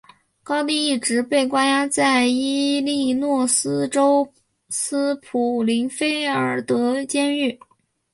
[0.41, 4.33] 高蒂一直被关押在伊利诺斯州
[4.67, 7.59] 斯普林菲尔德监狱。